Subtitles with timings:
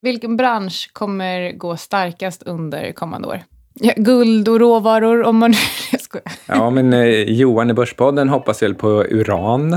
[0.00, 3.40] Vilken bransch kommer gå starkast under kommande år?
[3.74, 5.54] Ja, guld och råvaror om man...
[5.92, 6.32] Jag skojar.
[6.46, 9.70] Ja, men eh, Johan i Börspodden hoppas väl på uran.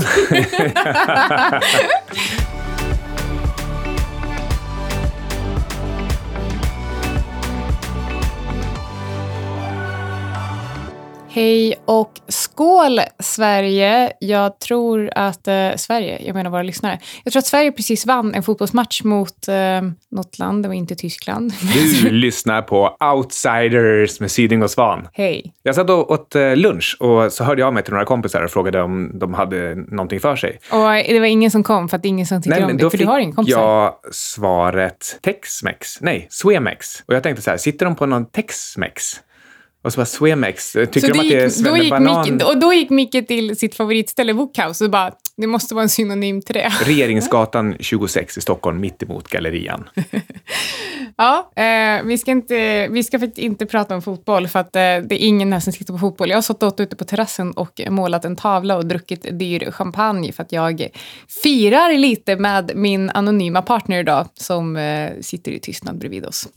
[11.34, 14.12] Hej och skål Sverige!
[14.20, 18.34] Jag tror att eh, Sverige, jag menar våra lyssnare, jag tror att Sverige precis vann
[18.34, 19.54] en fotbollsmatch mot eh,
[20.10, 21.52] något land, det var inte Tyskland.
[22.02, 25.08] Du lyssnar på Outsiders med Syding och Svan.
[25.12, 25.54] Hej.
[25.62, 28.42] Jag satt och åt eh, lunch och så hörde jag av mig till några kompisar
[28.42, 30.58] och frågade om de hade någonting för sig.
[30.70, 32.90] Och det var ingen som kom för att det är ingen som tycker om det,
[32.90, 33.60] för du har ingen kompisar.
[33.60, 37.02] jag svaret Tex-Mex, nej, Svemex.
[37.06, 39.20] Och jag tänkte så här, sitter de på någon Tex-Mex?
[39.82, 42.34] Och så bara Svemex, tycker Så de att det är gick, då gick svennebanan?
[42.34, 45.88] Micke, och då gick Micke till sitt favoritställe Wookhouse och bara, det måste vara en
[45.88, 46.72] synonym till det.
[46.84, 49.88] Regeringsgatan 26 i Stockholm, mitt emot Gallerian.
[51.16, 54.80] Ja, eh, vi, ska inte, vi ska faktiskt inte prata om fotboll för att eh,
[54.80, 56.30] det är ingen här som tittar på fotboll.
[56.30, 60.42] Jag har stått ute på terrassen och målat en tavla och druckit dyr champagne för
[60.42, 60.88] att jag
[61.42, 66.48] firar lite med min anonyma partner idag som eh, sitter i tystnad bredvid oss.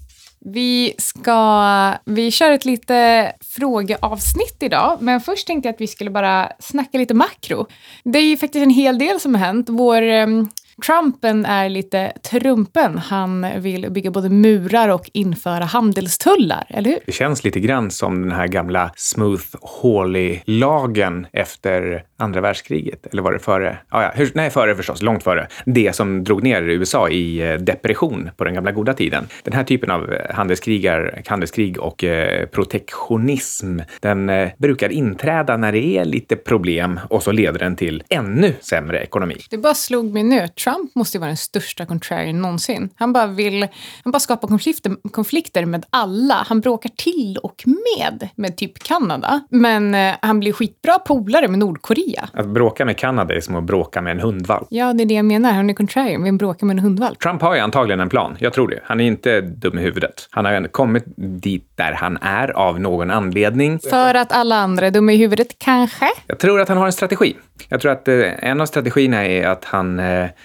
[0.53, 6.09] Vi ska, vi kör ett lite frågeavsnitt idag, men först tänkte jag att vi skulle
[6.09, 7.67] bara snacka lite makro.
[8.03, 9.69] Det är ju faktiskt en hel del som har hänt.
[9.69, 10.49] Vår ehm,
[10.85, 12.97] Trumpen är lite trumpen.
[12.97, 16.99] Han vill bygga både murar och införa handelstullar, eller hur?
[17.05, 23.05] Det känns lite grann som den här gamla Smooth Hawley-lagen efter andra världskriget.
[23.05, 23.77] Eller var det före?
[23.89, 25.01] Ah, ja, hur, nej, före förstås.
[25.01, 25.47] Långt före.
[25.65, 29.27] Det som drog ner USA i eh, depression på den gamla goda tiden.
[29.43, 35.71] Den här typen av eh, handelskrigar, handelskrig och eh, protektionism, den eh, brukar inträda när
[35.71, 39.35] det är lite problem och så leder den till ännu sämre ekonomi.
[39.49, 40.47] Det bara slog mig nu.
[40.65, 42.89] Trump måste ju vara den största contrarian någonsin.
[42.95, 43.67] Han bara vill
[44.03, 46.33] han bara skapar konflikter, konflikter med alla.
[46.47, 49.41] Han bråkar till och med med typ Kanada.
[49.49, 52.29] Men eh, han blir skitbra polare med Nordkorea.
[52.33, 54.67] Att bråka med Kanada är som att bråka med en hundvalp.
[54.69, 55.51] Ja, det är det jag menar.
[55.51, 56.23] Han är contrarian.
[56.23, 57.19] Vem bråkar med en hundvalp?
[57.19, 58.37] Trump har ju antagligen en plan.
[58.39, 58.79] Jag tror det.
[58.83, 60.27] Han är inte dum i huvudet.
[60.29, 63.79] Han har ju kommit dit där han är av någon anledning.
[63.79, 66.05] För att alla andra är dumma i huvudet, kanske?
[66.27, 67.35] Jag tror att han har en strategi.
[67.69, 70.27] Jag tror att eh, en av strategierna är att han eh,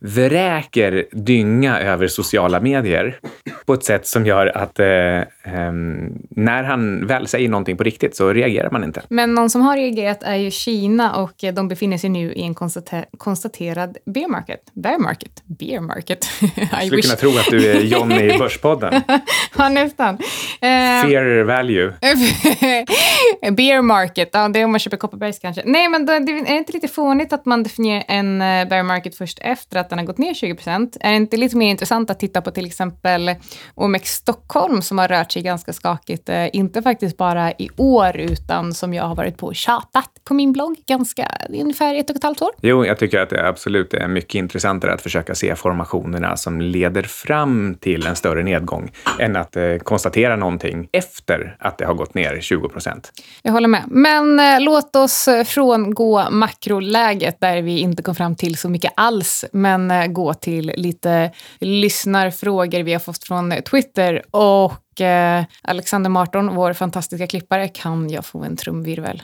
[0.00, 3.18] vräker dynga över sociala medier
[3.66, 8.16] på ett sätt som gör att eh, ehm, när han väl säger någonting på riktigt
[8.16, 9.02] så reagerar man inte.
[9.08, 12.42] Men någon som har reagerat är ju Kina och eh, de befinner sig nu i
[12.42, 14.60] en konstate- konstaterad bear market.
[14.74, 15.42] Bear market?
[15.44, 16.26] Beer market?
[16.40, 17.04] Jag skulle wish.
[17.06, 19.02] kunna tro att du är Johnny i Börspodden.
[19.58, 20.14] Ja, nästan.
[20.14, 20.68] Eh,
[21.02, 21.92] Fair value.
[23.56, 25.62] beer market, ja, det är om man köper Kopparbergs kanske.
[25.64, 29.14] Nej, men då, det är inte lite fånigt att man definierar en eh, bear market
[29.16, 32.42] först efter att har gått ner 20% Är det inte lite mer intressant att titta
[32.42, 33.34] på till exempel
[33.74, 38.74] OMX Stockholm som har rört sig ganska skakigt, eh, inte faktiskt bara i år utan
[38.74, 42.22] som jag har varit på och tjatat på min blogg ganska, ungefär ett och ett
[42.22, 42.50] halvt år.
[42.62, 47.02] Jo, jag tycker att det absolut är mycket intressantare att försöka se formationerna som leder
[47.02, 52.14] fram till en större nedgång än att eh, konstatera någonting efter att det har gått
[52.14, 53.12] ner 20 procent.
[53.42, 53.84] Jag håller med.
[53.86, 59.44] Men eh, låt oss frångå makroläget där vi inte kom fram till så mycket alls,
[59.52, 64.22] men eh, gå till lite lyssnarfrågor vi har fått från eh, Twitter.
[64.30, 69.22] Och eh, Alexander Marton, vår fantastiska klippare, kan jag få en trumvirvel?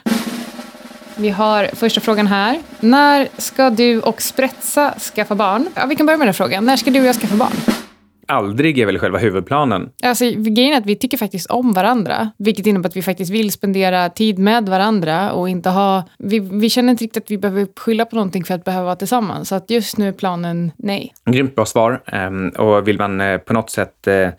[1.15, 2.59] Vi har första frågan här.
[2.79, 5.67] När ska du och Spretsa skaffa barn?
[5.75, 6.65] Ja, vi kan börja med den frågan.
[6.65, 7.84] När ska du och jag skaffa barn?
[8.27, 9.89] Aldrig är väl själva huvudplanen.
[10.03, 13.51] Alltså, grejen är att vi tycker faktiskt om varandra, vilket innebär att vi faktiskt vill
[13.51, 16.03] spendera tid med varandra och inte ha...
[16.19, 18.95] Vi, vi känner inte riktigt att vi behöver skylla på någonting för att behöva vara
[18.95, 19.49] tillsammans.
[19.49, 21.13] Så att just nu är planen nej.
[21.29, 22.01] Grymt bra svar.
[22.05, 24.29] Ehm, Och vill man eh, på något sätt eh,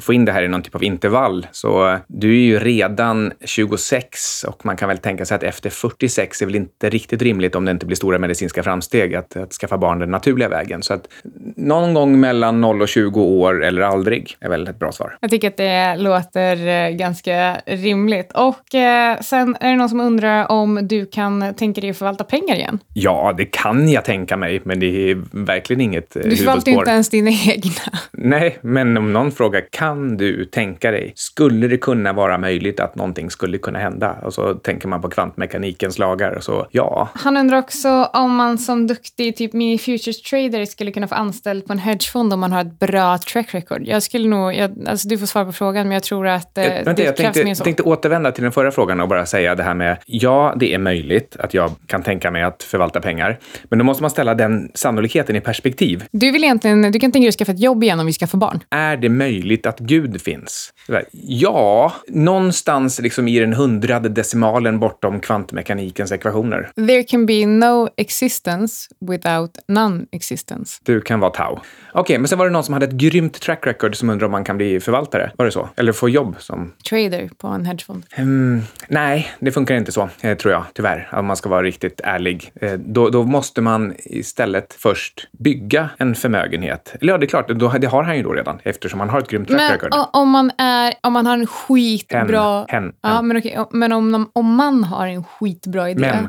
[0.00, 1.46] få in det här i någon typ av intervall.
[1.52, 5.70] Så eh, du är ju redan 26 och man kan väl tänka sig att efter
[5.70, 9.52] 46 är väl inte riktigt rimligt om det inte blir stora medicinska framsteg att, att
[9.52, 10.82] skaffa barn den naturliga vägen.
[10.82, 11.08] Så att
[11.56, 15.16] någon gång mellan 0 och 20 år eller aldrig är väl ett bra svar.
[15.20, 18.32] Jag tycker att det låter eh, ganska rimligt.
[18.34, 22.24] Och eh, sen är det någon som undrar om du kan tänka dig att förvalta
[22.24, 22.78] pengar igen.
[22.94, 26.76] Ja, det kan jag tänka mig, men det är verkligen inget eh, Du förvaltar ju
[26.76, 26.82] huvudspår.
[26.82, 27.98] inte ens dina egna.
[28.12, 32.80] Nej, men om någon frågar fråga, kan du tänka dig, skulle det kunna vara möjligt
[32.80, 34.16] att någonting skulle kunna hända?
[34.22, 37.08] Och så tänker man på kvantmekanikens lagar och så, ja.
[37.14, 41.66] Han undrar också om man som duktig typ mini futures trader skulle kunna få anställd
[41.66, 43.82] på en hedgefond om man har ett bra track record.
[43.86, 46.64] Jag skulle nog, jag, alltså du får svara på frågan, men jag tror att eh,
[46.64, 47.64] Vänta, det jag krävs tänkte, mer så.
[47.64, 50.78] tänkte återvända till den förra frågan och bara säga det här med, ja, det är
[50.78, 54.70] möjligt att jag kan tänka mig att förvalta pengar, men då måste man ställa den
[54.74, 56.04] sannolikheten i perspektiv.
[56.10, 58.38] Du vill egentligen, du kan tänka dig att skaffa ett jobb igen om vi skaffar
[58.38, 58.60] barn.
[58.70, 59.33] Är det möjligt
[59.66, 60.72] att Gud finns?
[61.12, 66.70] Ja, någonstans liksom i den hundrade decimalen bortom kvantmekanikens ekvationer.
[66.76, 70.80] There can be no existence without non-existence.
[70.82, 71.60] Du kan vara Tau.
[71.92, 74.32] Okej, men sen var det någon som hade ett grymt track record som undrar om
[74.32, 75.32] man kan bli förvaltare.
[75.36, 75.68] Var det så?
[75.76, 76.72] Eller få jobb som...
[76.90, 78.04] Trader på en hedgefond.
[78.10, 81.08] Hmm, nej, det funkar inte så, eh, tror jag, tyvärr.
[81.12, 82.52] Om man ska vara riktigt ärlig.
[82.60, 86.94] Eh, då, då måste man istället först bygga en förmögenhet.
[87.00, 89.20] Eller ja, det är klart, då, det har han ju då redan eftersom han har
[89.24, 89.94] ett grymt track Men record.
[89.94, 92.58] o- om man, är, om man har en skitbra...
[92.58, 93.28] Hen, hen, Ja, hen.
[93.28, 93.58] men okej.
[93.70, 96.00] Men om, om man har en skitbra idé.
[96.00, 96.28] Mem.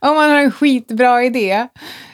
[0.00, 1.66] om man har en skitbra idé,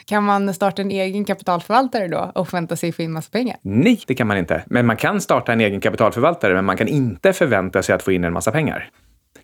[0.05, 3.57] kan man starta en egen kapitalförvaltare då och förvänta sig få in massa pengar?
[3.61, 4.63] Nej, det kan man inte.
[4.65, 8.11] Men man kan starta en egen kapitalförvaltare, men man kan inte förvänta sig att få
[8.11, 8.89] in en massa pengar.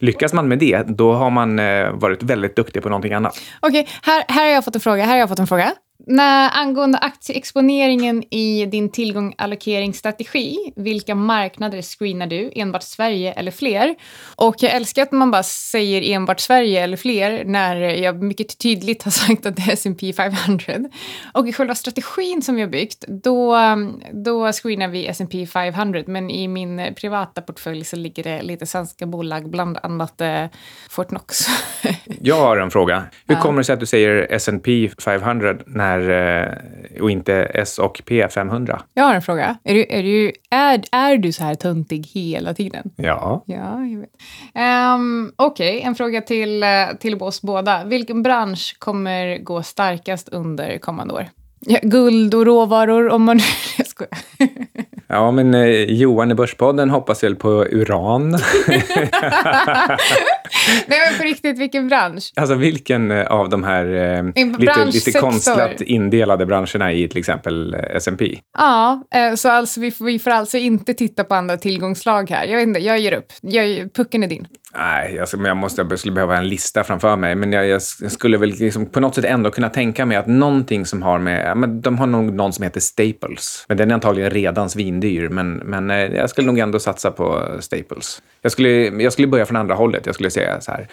[0.02, 3.40] Lyckas man med det, då har man eh, varit väldigt duktig på någonting annat.
[3.60, 5.04] Okej, här, här har jag fått en fråga.
[5.04, 5.72] Här har jag fått en fråga.
[6.12, 12.52] När, angående aktieexponeringen i din tillgång allokeringsstrategi, vilka marknader screenar du?
[12.56, 13.96] Enbart Sverige eller fler?
[14.36, 19.04] Och jag älskar att man bara säger enbart Sverige eller fler när jag mycket tydligt
[19.04, 20.90] har sagt att det är S&P 500.
[21.34, 23.58] Och i själva strategin som vi har byggt, då,
[24.12, 26.04] då screenar vi S&P 500.
[26.08, 30.46] Men i min privata portfölj så ligger det lite svenska bolag, bland annat eh,
[30.90, 31.46] Fortnox.
[32.22, 33.04] Jag har en fråga.
[33.28, 36.48] Hur kommer det sig att du säger S&P 500 när, eh,
[37.02, 38.82] och inte S och P 500?
[38.94, 39.58] Jag har en fråga.
[39.64, 42.92] Är du, är du, är, är du så här töntig hela tiden?
[42.96, 43.44] Ja.
[43.46, 44.10] Ja, jag vet.
[44.96, 46.70] Um, Okej, en fråga till, eh,
[47.00, 47.84] till oss båda.
[47.84, 51.26] Vilken bransch kommer gå starkast under kommande år?
[51.60, 53.40] Ja, guld och råvaror om man...
[53.78, 54.12] Jag skojar.
[55.08, 58.32] Ja, men eh, Johan i Börspodden hoppas väl på uran.
[60.88, 62.32] Nej, men på riktigt, vilken bransch?
[62.36, 64.24] alltså vilken eh, av de här eh,
[64.58, 68.40] lite, lite konstlat indelade branscherna i till exempel eh, S&P?
[68.58, 72.46] Ja, eh, så alltså vi, får, vi får alltså inte titta på andra tillgångslag här.
[72.46, 73.34] Jag vet inte, jag ger upp.
[73.42, 74.48] Jag, pucken är din.
[74.76, 77.36] Nej, alltså, men jag måste, jag skulle behöva en lista framför mig.
[77.36, 80.86] Men jag, jag skulle väl liksom på något sätt ändå kunna tänka mig att någonting
[80.86, 81.58] som har med...
[81.58, 83.66] Men de har nog någon som heter Staples.
[83.68, 85.30] Men den är antagligen redan svindyr.
[85.30, 88.22] Men, men eh, jag skulle nog ändå satsa på Staples.
[88.42, 88.70] Jag skulle,
[89.04, 90.06] jag skulle börja från andra hållet.
[90.06, 90.88] Jag skulle säga så här.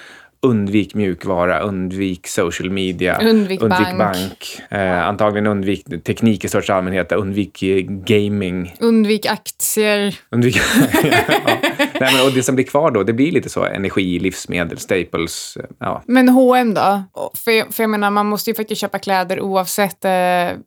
[0.46, 3.98] Undvik mjukvara, undvik social media, Undvik bank.
[3.98, 4.60] bank.
[4.70, 8.74] Eh, antagligen undvik teknik i största allmänhet, undvik eh, gaming.
[8.80, 10.18] Undvik aktier.
[10.30, 10.60] Undvika.
[11.02, 11.56] ja.
[12.00, 15.58] Nej, men, och det som blir kvar då, det blir lite så energi, livsmedel, staples.
[15.78, 16.02] Ja.
[16.06, 17.04] Men H&M då?
[17.34, 20.10] För, för jag menar, man måste ju faktiskt köpa kläder oavsett eh,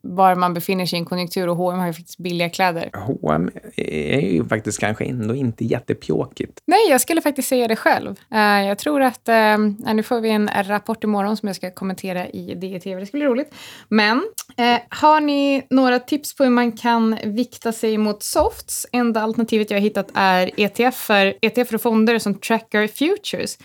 [0.02, 2.90] var man befinner sig i en konjunktur och H&M har ju faktiskt billiga kläder.
[2.94, 6.60] H&M är ju faktiskt kanske ändå inte jättepjåkigt.
[6.66, 8.16] Nej, jag skulle faktiskt säga det själv.
[8.34, 9.30] Eh, jag tror att,
[9.88, 13.22] eh, nu får vi en rapport imorgon som jag ska kommentera i DTV, det skulle
[13.22, 13.54] bli roligt.
[13.90, 14.24] Men
[14.58, 18.88] eh, har ni några tips på hur man kan vikta sig mot softs?
[18.92, 21.10] Enda alternativet jag har hittat är ETF
[21.42, 23.58] ETF och fonder som trackar futures.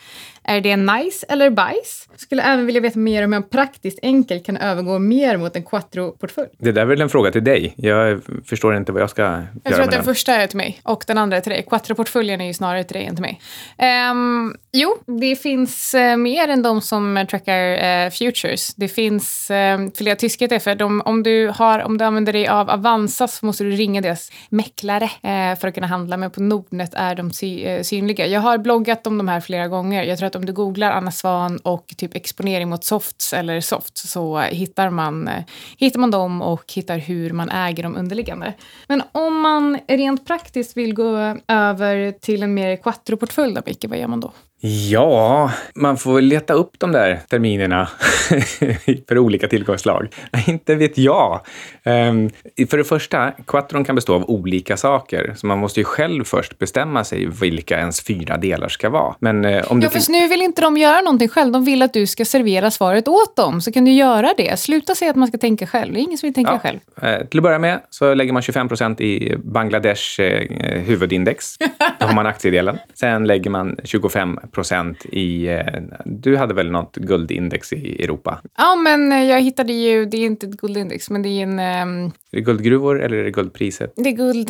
[0.46, 2.08] Är det nice eller bajs?
[2.16, 5.62] Skulle även vilja veta mer om hur man praktiskt enkelt kan övergå mer mot en
[5.64, 6.48] quattro-portfölj.
[6.58, 7.74] Det där är väl en fråga till dig.
[7.76, 10.04] Jag förstår inte vad jag ska Jag göra tror med att den den.
[10.04, 11.66] första är till mig och den andra är till dig.
[11.68, 13.40] Quattro-portföljen är ju snarare till dig än till mig.
[13.78, 18.74] Ehm, jo, det finns eh, mer än de som eh, trackar eh, futures.
[18.74, 20.74] Det finns eh, flera tyska ETFer.
[20.74, 24.30] De, om, du har, om du använder dig av Avanza så måste du ringa deras
[24.48, 26.16] mäklare eh, för att kunna handla.
[26.16, 28.26] Men på Nordnet är de sy, eh, synliga.
[28.26, 30.02] Jag har bloggat om de här flera gånger.
[30.02, 34.10] Jag tror att om du googlar Anna Svan och typ exponering mot softs eller softs
[34.10, 35.44] så hittar man, eh,
[35.78, 38.54] hittar man dem och hittar hur man äger de underliggande.
[38.86, 43.98] Men om man rent praktiskt vill gå över till en mer quattro-portfölj då, Micke, vad
[43.98, 44.32] gör man då?
[44.66, 47.88] Ja, man får väl leta upp de där terminerna
[49.08, 50.08] för olika tillgångslag.
[50.32, 51.40] Nej, Inte vet jag.
[51.84, 52.30] Ehm,
[52.70, 56.58] för det första, quattron kan bestå av olika saker, så man måste ju själv först
[56.58, 59.14] bestämma sig vilka ens fyra delar ska vara.
[59.18, 61.52] Men eh, om Ja, fast nu vill inte de göra någonting själv.
[61.52, 63.60] De vill att du ska servera svaret åt dem.
[63.60, 64.60] Så kan du göra det.
[64.60, 65.92] Sluta säga att man ska tänka själv.
[65.92, 66.58] Det är ingen som vill tänka Ja.
[66.58, 66.78] själv.
[67.02, 71.58] Eh, till att börja med så lägger man 25 procent i Bangladesh eh, huvudindex.
[72.00, 72.78] Då har man aktiedelen.
[72.94, 75.48] Sen lägger man 25 procent i...
[75.48, 75.64] Eh,
[76.04, 78.40] du hade väl något guldindex i Europa?
[78.58, 81.88] Ja, men eh, jag hittade ju, det är inte ett guldindex, men det är en...
[81.88, 83.92] Um, är det guldgruvor eller är det guldpriset?
[83.96, 84.46] Det är guld,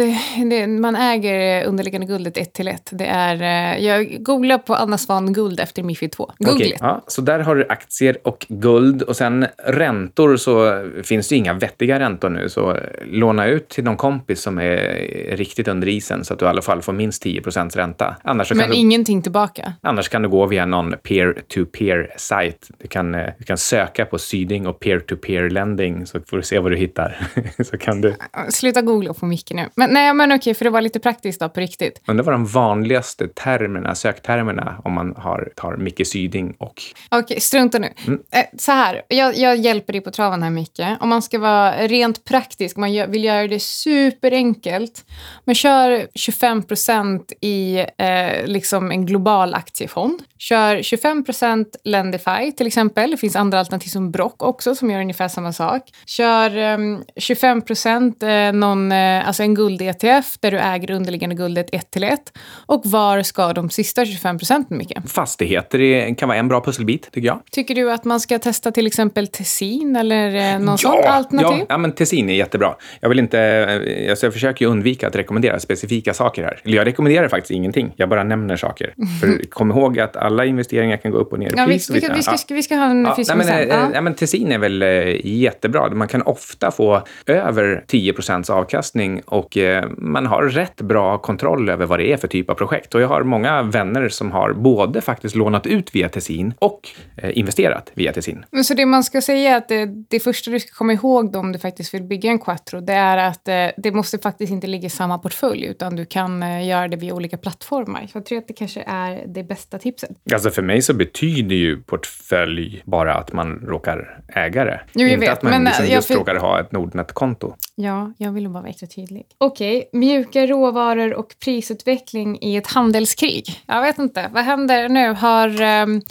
[0.51, 2.89] det, man äger underliggande guldet ett till ett.
[2.93, 6.33] Det är, eh, jag googlar på Anna Svan guld efter Mifid 2.
[6.39, 6.77] Googligt.
[6.77, 11.37] Okay, ja, så där har du aktier och guld och sen räntor så finns det
[11.37, 12.49] inga vettiga räntor nu.
[12.49, 16.49] Så låna ut till någon kompis som är riktigt under isen så att du i
[16.49, 18.17] alla fall får minst 10% ränta.
[18.23, 19.73] Annars Men du, ingenting tillbaka?
[19.95, 22.71] Annars kan du gå via någon peer-to-peer-sajt.
[22.79, 26.59] Du kan, eh, du kan söka på Syding och peer-to-peer lending så får du se
[26.59, 27.29] vad du hittar.
[27.65, 28.17] så kan du...
[28.49, 29.69] Sluta googla på mycket nu.
[29.75, 32.03] Men, nej, men okej, för det var lite praktiskt då, på riktigt.
[32.07, 36.83] Undrar vad de vanligaste termerna, söktermerna, om man har, tar Micke Syding och...
[37.11, 37.93] Okej, strunta nu.
[38.07, 38.21] Mm.
[38.33, 40.81] Eh, så här, jag, jag hjälper dig på traven här, Micke.
[41.01, 45.05] Om man ska vara rent praktisk, man vill göra det superenkelt,
[45.45, 50.23] men kör 25 procent i eh, liksom en global aktiefond.
[50.39, 53.11] Kör 25 procent Lendify till exempel.
[53.11, 55.83] Det finns andra alternativ som Brock också som gör ungefär samma sak.
[56.07, 56.79] Kör eh,
[57.17, 62.05] 25 procent eh, någon, eh, alltså en guld-ETF där du äger underliggande guldet ett till
[62.05, 62.33] ett.
[62.67, 64.93] Och var ska de sista 25 procenten, Micke?
[65.07, 67.41] Fastigheter kan vara en bra pusselbit, tycker jag.
[67.51, 71.59] Tycker du att man ska testa till exempel Tessin eller eh, någon ja, sånt alternativ?
[71.59, 72.75] Ja, ja, men Tessin är jättebra.
[73.01, 76.61] Jag vill inte, alltså jag försöker ju undvika att rekommendera specifika saker här.
[76.65, 77.93] Eller jag rekommenderar faktiskt ingenting.
[77.97, 78.95] Jag bara nämner saker.
[79.65, 81.91] Kom ihåg att alla investeringar kan gå upp och ner i ja, pris.
[81.91, 84.01] Vi, vi, vi, ska, vi ska ha en ja, men, ja.
[84.01, 84.83] men Tessin är väl
[85.25, 85.91] jättebra.
[85.91, 91.69] Man kan ofta få över 10 procents avkastning och eh, man har rätt bra kontroll
[91.69, 92.95] över vad det är för typ av projekt.
[92.95, 97.39] Och jag har många vänner som har både faktiskt lånat ut via Tessin och eh,
[97.39, 98.45] investerat via Tessin.
[98.65, 101.39] Så det man ska säga är att det, det första du ska komma ihåg då,
[101.39, 104.67] om du faktiskt vill bygga en Quattro, det är att eh, det måste faktiskt inte
[104.67, 108.07] ligga i samma portfölj, utan du kan göra det via olika plattformar.
[108.13, 110.11] Så jag tror att det kanske är det bästa tipset.
[110.33, 114.81] Alltså för mig så betyder ju portfölj bara att man råkar äga det.
[114.93, 116.15] Jo, inte vet, att man men, liksom just för...
[116.15, 117.55] råkar ha ett Nordnet-konto.
[117.75, 119.27] Ja, jag ville bara vara extra tydlig.
[119.39, 123.63] Okej, okay, mjuka råvaror och prisutveckling i ett handelskrig.
[123.67, 125.13] Jag vet inte, vad händer nu?
[125.13, 126.03] Har um,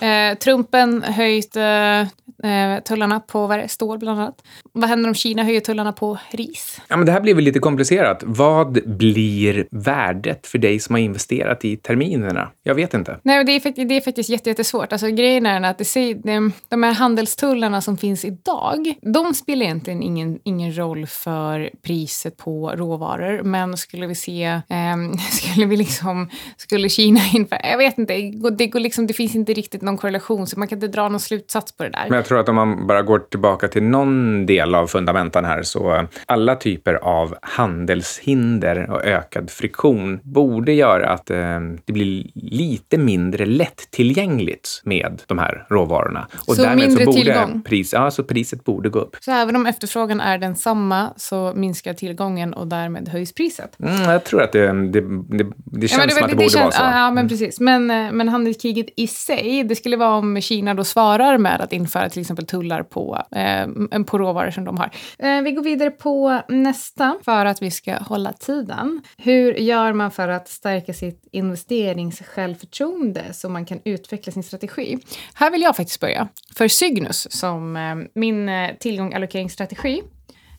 [0.00, 2.00] Eh, Trumpen höjt eh,
[2.42, 4.42] eh, tullarna på vad det, stål bland annat.
[4.72, 6.80] Vad händer om Kina höjer tullarna på ris?
[6.88, 8.22] Ja, men det här blir väl lite komplicerat.
[8.26, 12.50] Vad blir värdet för dig som har investerat i terminerna?
[12.62, 13.20] Jag vet inte.
[13.22, 14.92] Nej, det är, det är faktiskt jättesvårt.
[14.92, 20.02] Alltså, grejen är att det, det, de här handelstullarna som finns idag, de spelar egentligen
[20.02, 23.42] ingen, ingen roll för priset på råvaror.
[23.42, 24.96] Men skulle vi se, eh,
[25.30, 28.14] skulle vi liksom, skulle Kina införa, jag vet inte,
[28.58, 31.20] det, går liksom, det finns inte riktigt någon korrelation så man kan inte dra någon
[31.20, 32.06] slutsats på det där.
[32.08, 35.62] Men jag tror att om man bara går tillbaka till någon del av fundamenten här
[35.62, 41.38] så alla typer av handelshinder och ökad friktion borde göra att eh,
[41.84, 46.28] det blir lite mindre lättillgängligt med de här råvarorna.
[46.46, 47.62] Och så därmed mindre så borde tillgång?
[47.62, 49.16] Pris, ja, så priset borde gå upp.
[49.20, 53.80] Så även om efterfrågan är densamma så minskar tillgången och därmed höjs priset?
[53.80, 56.48] Mm, jag tror att det, det, det, det känns ja, det, som att det, borde
[56.48, 56.82] känns, vara så.
[56.82, 57.28] Ja, men mm.
[57.28, 57.60] precis.
[57.60, 61.72] Men, eh, men handelskriget i sig, det skulle vara om Kina då svarar med att
[61.72, 64.90] införa till exempel tullar på, eh, på råvaror som de har.
[65.18, 69.02] Eh, vi går vidare på nästa för att vi ska hålla tiden.
[69.16, 74.98] Hur gör man för att stärka sitt investeringssjälvförtroende så man kan utveckla sin strategi?
[75.34, 76.28] Här vill jag faktiskt börja.
[76.54, 80.02] För Cygnus, som eh, min eh, tillgång allokeringsstrategi,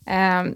[0.06, 0.52] eh,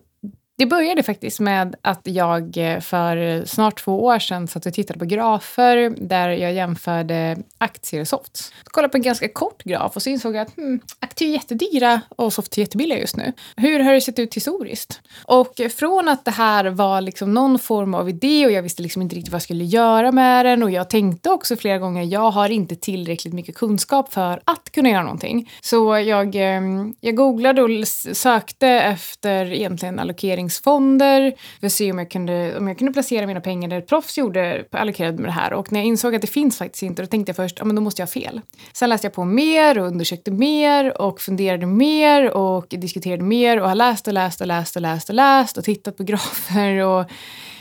[0.59, 4.99] det började faktiskt med att jag eh, för snart två år sedan satt och tittade
[4.99, 8.53] på grafer där jag jämförde aktier och softs.
[8.65, 11.33] Jag kollade på en ganska kort graf och så insåg jag att hmm, aktier är
[11.33, 13.33] jättedyra och softs är jättebilliga just nu.
[13.57, 15.01] Hur har det sett ut historiskt?
[15.25, 19.03] Och från att det här var liksom någon form av idé och jag visste liksom
[19.03, 22.31] inte riktigt vad jag skulle göra med den och jag tänkte också flera gånger jag
[22.31, 25.51] har inte tillräckligt mycket kunskap för att kunna göra någonting.
[25.61, 26.63] Så jag, eh,
[27.01, 27.71] jag googlade och
[28.13, 33.27] sökte efter egentligen allokering investeringsfonder för att se om jag kunde, om jag kunde placera
[33.27, 35.53] mina pengar där ett proffs gjorde allokerade med det här.
[35.53, 37.77] Och när jag insåg att det finns faktiskt inte, då tänkte jag först, ja men
[37.77, 38.41] då måste jag ha fel.
[38.73, 43.69] Sen läste jag på mer och undersökte mer och funderade mer och diskuterade mer och
[43.69, 47.11] har läst och läst och läst och läst och läst och tittat på grafer och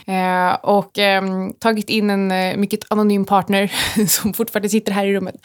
[0.08, 1.24] Eh, och eh,
[1.60, 3.72] tagit in en eh, mycket anonym partner
[4.08, 5.36] som fortfarande sitter här i rummet.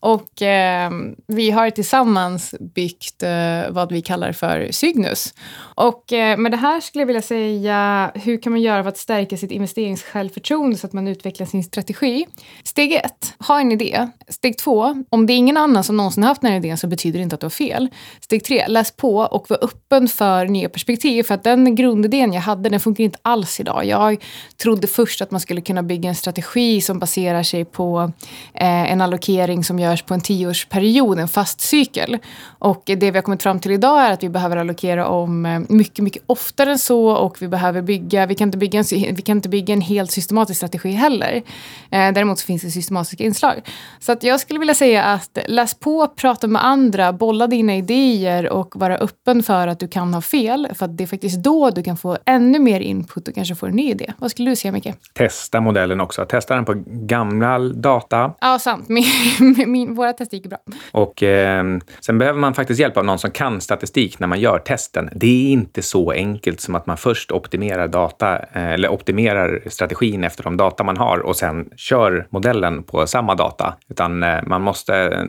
[0.00, 5.34] Och ehm, vi har tillsammans byggt eh, vad vi kallar för Cygnus.
[5.74, 8.98] Och eh, med det här skulle jag vilja säga, hur kan man göra för att
[8.98, 12.26] stärka sitt investeringssjälvförtroende så att man utvecklar sin strategi?
[12.64, 14.08] Steg ett, ha en idé.
[14.28, 17.18] Steg två, om det är ingen annan som någonsin haft den här idén så betyder
[17.18, 17.88] det inte att du har fel.
[18.20, 21.22] Steg tre, läs på och var öppen för nya perspektiv.
[21.22, 23.84] För att den grundidén jag hade, den funkar inte alls idag.
[23.84, 24.18] Jag jag
[24.56, 28.12] trodde först att man skulle kunna bygga en strategi som baserar sig på
[28.54, 32.18] eh, en allokering som görs på en tioårsperiod, en fast cykel.
[32.44, 35.60] Och det vi har kommit fram till idag är att vi behöver allokera om eh,
[35.68, 39.22] mycket, mycket oftare än så och vi behöver bygga, vi kan inte bygga en, vi
[39.22, 41.42] kan inte bygga en helt systematisk strategi heller.
[41.90, 43.68] Eh, däremot så finns det systematiska inslag.
[44.00, 48.48] Så att jag skulle vilja säga att läs på, prata med andra, bolla dina idéer
[48.48, 50.68] och vara öppen för att du kan ha fel.
[50.74, 53.66] För att det är faktiskt då du kan få ännu mer input och kanske få
[53.66, 54.12] en ny idé.
[54.18, 54.94] Vad skulle du säga Micke?
[55.14, 56.24] Testa modellen också.
[56.24, 58.34] Testa den på gammal data.
[58.40, 58.88] Ja, sant.
[58.88, 59.04] Min,
[59.66, 60.58] min, våra tester gick bra.
[60.92, 61.64] Och eh,
[62.00, 65.10] sen behöver man faktiskt hjälp av någon som kan statistik när man gör testen.
[65.14, 70.24] Det är inte så enkelt som att man först optimerar data eh, eller optimerar strategin
[70.24, 73.74] efter de data man har och sen kör modellen på samma data.
[73.88, 75.24] Utan eh, man måste eh,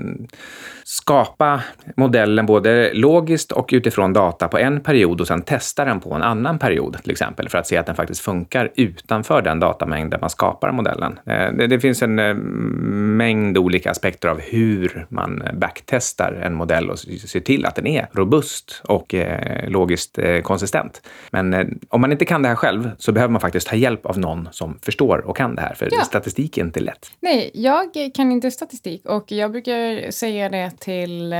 [0.84, 1.62] skapa
[1.96, 6.22] modellen både logiskt och utifrån data på en period och sen testa den på en
[6.22, 10.20] annan period till exempel för att se att den faktiskt funkar utanför den datamängd där
[10.20, 11.20] man skapar modellen.
[11.25, 17.00] Eh, det, finns en eh, mängd olika aspekter av hur man backtestar en modell och
[17.00, 21.02] ser till att den är robust och eh, logiskt konsistent.
[21.32, 24.20] Men om man inte kan det här själv så behöver man faktiskt ta hjälp av
[24.20, 26.04] någon som förstår och kan det här, för ja.
[26.04, 27.12] statistik är inte lätt.
[27.20, 31.39] Nej, jag kan inte statistik och jag brukar säga det till eh,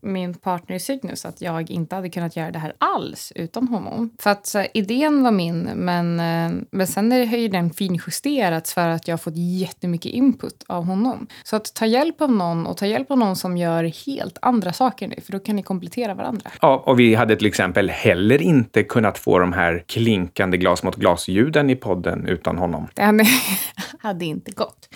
[0.00, 4.10] min partner i Cygnus att jag inte hade kunnat göra det här alls utan honom.
[4.18, 8.88] För att så, idén var min, men, eh, men sen har ju den finjusterats för
[8.88, 11.26] att jag har fått jättemycket input av honom.
[11.44, 14.72] Så att ta hjälp av någon och ta hjälp av någon som gör helt andra
[14.72, 16.50] saker nu, för då kan ni komplettera varandra.
[16.60, 20.96] Ja, och vi hade till exempel heller inte kunnat få de här klinkande glas mot
[20.96, 22.88] glas-ljuden i podden utan honom.
[22.94, 23.24] Det hade,
[23.98, 24.88] hade inte gått.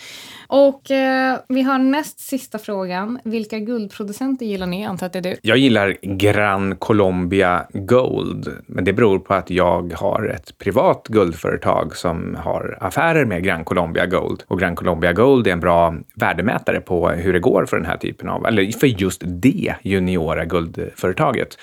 [0.48, 3.18] Och eh, vi har näst sista frågan.
[3.24, 4.84] Vilka guldproducenter gillar ni?
[4.84, 5.36] Antar att det är du.
[5.42, 11.96] Jag gillar Gran Colombia Gold, men det beror på att jag har ett privat guldföretag
[11.96, 14.42] som har affärer med Gran Colombia Gold.
[14.46, 17.96] Och Gran Colombia Gold är en bra värdemätare på hur det går för den här
[17.96, 21.58] typen av, eller för just det juniora guldföretaget.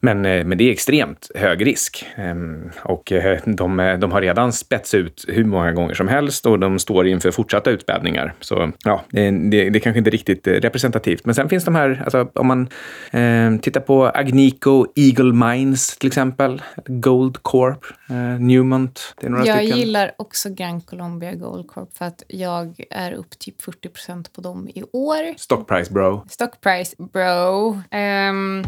[0.00, 4.20] Men, eh, men det är extremt hög risk ehm, och eh, de, eh, de har
[4.20, 8.32] redan spets ut hur många gånger som helst och de står inför fortsatta utspädningar.
[8.40, 11.24] Så ja, det, det, är kanske inte riktigt representativt.
[11.24, 12.68] Men sen finns de här, alltså, om man
[13.10, 19.14] eh, tittar på Agnico Eagle Mines till exempel, Gold Corp, eh, Newmont.
[19.20, 19.78] Det är några jag stycken.
[19.78, 24.40] gillar också Gran Colombia Gold Corp för att jag är upp typ 40 procent på
[24.40, 25.38] dem i år.
[25.38, 26.26] Stock price bro.
[26.28, 27.80] Stock price bro.
[27.98, 28.64] Um,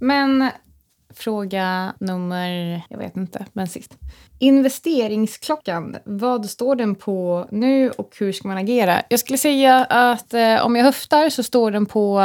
[0.00, 0.50] men
[1.16, 3.98] fråga nummer, jag vet inte, men sist.
[4.38, 9.02] Investeringsklockan, vad står den på nu och hur ska man agera?
[9.08, 12.20] Jag skulle säga att eh, om jag höftar så står den på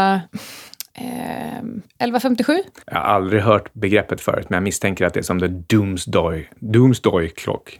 [0.93, 1.57] eh,
[2.01, 2.57] 1157.
[2.85, 6.49] Jag har aldrig hört begreppet förut, men jag misstänker att det är som the doomsday,
[6.59, 7.79] doomsday clock.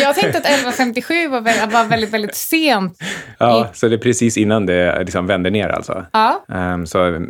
[0.00, 2.98] jag tänkte att 1157 var, väldigt, var väldigt, väldigt sent.
[3.38, 6.06] Ja, så det är precis innan det liksom vänder ner alltså?
[6.12, 6.44] Ja.
[6.48, 7.26] Um, så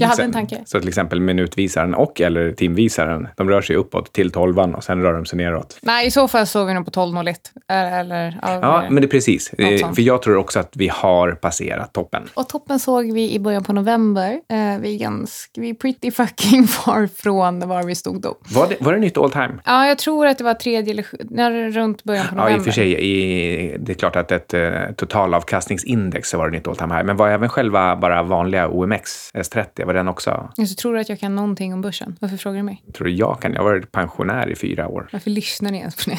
[0.00, 0.58] jag hade en tanke.
[0.64, 5.02] Så till exempel minutvisaren och eller timvisaren, de rör sig uppåt till tolvan och sen
[5.02, 5.78] rör de sig neråt.
[5.82, 7.36] Nej, i så fall såg vi nog på 12.01.
[7.68, 9.50] Eller, ja, men det är precis.
[9.94, 12.22] För jag tror också att vi har passerat toppen.
[12.34, 14.32] Och toppen såg vi i början på november.
[14.32, 18.36] Eh, vi är ganska, vi är pretty fucking far från var vi stod då.
[18.54, 19.58] Var det, var det nytt all time?
[19.64, 22.50] Ja, jag tror att det var tredje eller när, runt början på november.
[22.50, 22.94] Ja, i och för sig.
[23.00, 27.04] I, det är klart att ett totalavkastningsindex var det nytt all time här.
[27.04, 30.48] Men var även själva bara vanliga OMX S30 var den också...
[30.56, 32.16] Så tror du att jag kan någonting om börsen?
[32.20, 32.82] Varför frågar du mig?
[32.94, 33.52] Tror du jag kan?
[33.52, 35.08] Jag har varit pensionär i fyra år.
[35.12, 36.18] Varför lyssnar ni ens på det?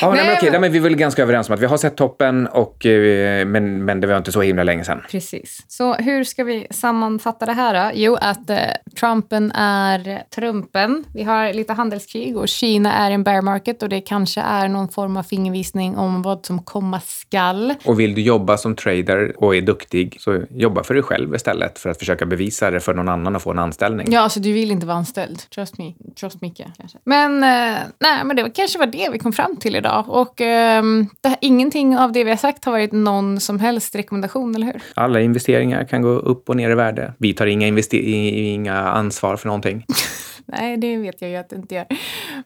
[0.00, 1.76] Ja, nej, men okej, nej, men vi är väl ganska överens om att vi har
[1.76, 5.02] sett toppen, och, eh, men, men det var inte så himla länge sedan.
[5.10, 5.64] Precis.
[5.68, 7.90] Så hur ska vi sammanfatta det här då?
[7.94, 8.58] Jo, att eh,
[9.00, 11.04] Trumpen är Trumpen.
[11.14, 14.88] Vi har lite handelskrig och Kina är en bear market och det kanske är någon
[14.88, 17.74] form av fingervisning om vad som komma skall.
[17.84, 21.78] Och vill du jobba som trader och är duktig, så jobba för dig själv istället
[21.78, 24.06] för att försöka bevisa det för någon annan och få en anställning.
[24.10, 25.50] Ja, alltså du vill inte vara anställd.
[25.50, 25.92] Trust me.
[26.20, 26.98] Trust Micke, kanske.
[27.04, 30.04] Men, eh, nej, men det var, kanske var det vi kom fram till idag.
[30.08, 30.82] Och eh,
[31.20, 34.82] det, ingenting av det vi har sagt har varit någon som helst rekommendation, eller hur?
[34.94, 37.14] Alla investeringar kan gå upp och ner i värde.
[37.18, 39.86] Vi tar inga, inga ansvar för någonting.
[40.46, 41.86] nej, det vet jag ju att det inte gör.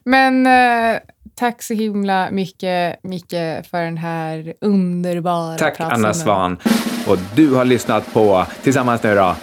[0.03, 0.99] Men eh,
[1.35, 6.57] tack så himla mycket, Micke, för den här underbara Tack, Anna Svan.
[7.07, 9.35] Och du har lyssnat på Tillsammans nu då,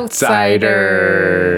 [0.00, 1.48] Outsiders.